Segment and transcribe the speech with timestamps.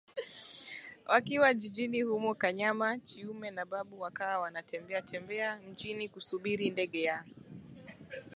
[1.05, 7.23] Wakiwa jijini humo Kanyama Chiume na Babu wakawa wanatembea tembea mjini kusubiri ndege ya